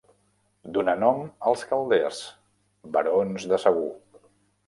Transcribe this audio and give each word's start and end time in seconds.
Donà 0.77 0.93
nom 1.01 1.19
als 1.51 1.65
Calders, 1.73 2.21
barons 2.97 3.45
de 3.53 3.59
Segur. 3.67 4.25